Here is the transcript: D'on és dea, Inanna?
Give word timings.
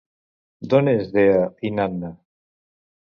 D'on 0.71 0.89
és 0.95 1.11
dea, 1.17 1.43
Inanna? 1.71 2.11